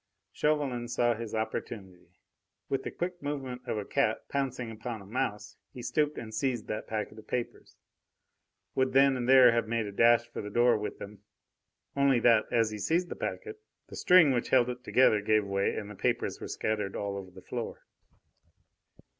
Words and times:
Chauvelin 0.31 0.87
saw 0.87 1.13
his 1.13 1.35
opportunity. 1.35 2.07
With 2.69 2.81
the 2.81 2.89
quick 2.89 3.21
movement 3.21 3.61
of 3.67 3.77
a 3.77 3.85
cat 3.85 4.27
pouncing 4.29 4.71
upon 4.71 4.99
a 4.99 5.05
mouse 5.05 5.57
he 5.75 5.83
stooped 5.83 6.17
and 6.17 6.33
seized 6.33 6.65
that 6.65 6.87
packet 6.87 7.19
of 7.19 7.27
papers, 7.27 7.75
would 8.73 8.93
then 8.93 9.15
and 9.15 9.29
there 9.29 9.51
have 9.51 9.67
made 9.67 9.85
a 9.85 9.91
dash 9.91 10.27
for 10.27 10.41
the 10.41 10.49
door 10.49 10.75
with 10.75 10.97
them, 10.97 11.19
only 11.95 12.19
that, 12.19 12.45
as 12.51 12.71
he 12.71 12.79
seized 12.79 13.09
the 13.09 13.15
packet, 13.15 13.59
the 13.89 13.95
string 13.95 14.31
which 14.31 14.49
held 14.49 14.69
it 14.69 14.83
together 14.83 15.21
gave 15.21 15.45
way 15.45 15.75
and 15.75 15.87
the 15.87 15.93
papers 15.93 16.41
were 16.41 16.47
scattered 16.47 16.95
all 16.95 17.15
over 17.15 17.29
the 17.29 17.43
floor. 17.43 17.85